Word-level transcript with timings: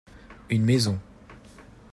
Une 0.49 0.65
maison. 0.65 0.99